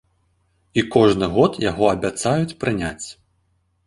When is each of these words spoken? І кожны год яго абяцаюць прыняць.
І 0.81 0.83
кожны 0.95 1.27
год 1.35 1.59
яго 1.65 1.85
абяцаюць 1.95 2.57
прыняць. 2.65 3.07